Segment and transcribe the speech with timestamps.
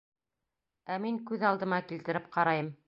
[0.95, 2.79] Ә мин күҙ алдыма килтереп ҡарайым.